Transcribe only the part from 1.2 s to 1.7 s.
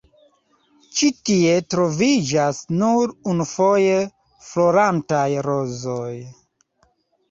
tie